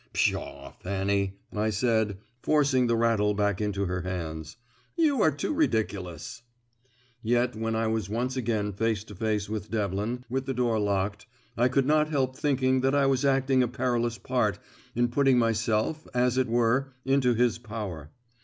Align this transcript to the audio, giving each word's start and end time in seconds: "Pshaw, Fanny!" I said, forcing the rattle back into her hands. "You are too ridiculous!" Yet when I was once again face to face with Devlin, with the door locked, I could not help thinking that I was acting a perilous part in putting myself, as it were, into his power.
"Pshaw, 0.13 0.73
Fanny!" 0.79 1.37
I 1.55 1.69
said, 1.69 2.17
forcing 2.41 2.87
the 2.87 2.95
rattle 2.95 3.35
back 3.35 3.61
into 3.61 3.85
her 3.85 4.01
hands. 4.01 4.57
"You 4.97 5.21
are 5.21 5.29
too 5.29 5.53
ridiculous!" 5.53 6.41
Yet 7.21 7.55
when 7.55 7.75
I 7.75 7.85
was 7.85 8.09
once 8.09 8.35
again 8.35 8.73
face 8.73 9.03
to 9.03 9.13
face 9.15 9.47
with 9.47 9.69
Devlin, 9.69 10.25
with 10.27 10.47
the 10.47 10.55
door 10.55 10.79
locked, 10.79 11.27
I 11.55 11.67
could 11.67 11.85
not 11.85 12.09
help 12.09 12.35
thinking 12.35 12.81
that 12.81 12.95
I 12.95 13.05
was 13.05 13.23
acting 13.23 13.61
a 13.61 13.67
perilous 13.67 14.17
part 14.17 14.57
in 14.95 15.07
putting 15.07 15.37
myself, 15.37 16.07
as 16.15 16.35
it 16.35 16.47
were, 16.47 16.95
into 17.05 17.35
his 17.35 17.59
power. 17.59 18.09